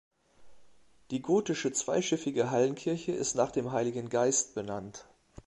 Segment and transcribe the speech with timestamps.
[1.11, 5.05] Die gotische zweischiffige Hallenkirche ist nach dem Heiligen Geist benannt.